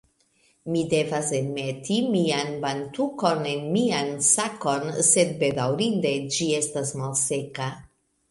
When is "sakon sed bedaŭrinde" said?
4.29-6.17